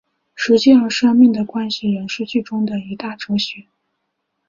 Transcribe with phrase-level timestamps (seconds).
[0.33, 3.67] 时间和生命的关系乃是剧中的一大哲学。